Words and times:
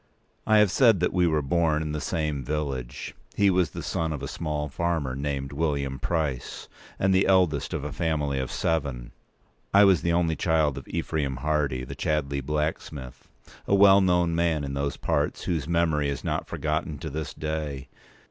I 0.47 0.57
have 0.57 0.71
said 0.71 0.99
that 0.99 1.13
we 1.13 1.27
were 1.27 1.43
born 1.43 1.83
in 1.83 1.91
the 1.91 2.01
same 2.01 2.43
village. 2.43 3.13
He 3.35 3.51
was 3.51 3.69
the 3.69 3.83
son 3.83 4.11
of 4.11 4.23
a 4.23 4.27
small 4.27 4.67
farmer, 4.67 5.15
named 5.15 5.53
William 5.53 5.99
Price, 5.99 6.67
and 6.97 7.13
the 7.13 7.27
eldest 7.27 7.71
of 7.71 7.83
a 7.83 7.91
family 7.91 8.39
of 8.39 8.51
seven; 8.51 9.11
I 9.75 9.83
was 9.83 10.01
the 10.01 10.11
only 10.11 10.35
child 10.35 10.79
of 10.79 10.87
Ephraim 10.87 11.35
Hardy, 11.35 11.83
the 11.83 11.93
Chadleigh 11.93 12.41
blacksmith—a 12.43 13.75
well 13.75 14.01
known 14.01 14.33
man 14.33 14.63
in 14.63 14.73
those 14.73 14.97
parts, 14.97 15.43
whose 15.43 15.67
memory 15.67 16.09
is 16.09 16.23
not 16.23 16.47
forgotten 16.47 16.97
to 16.97 17.11
this 17.11 17.35
day. 17.35 17.87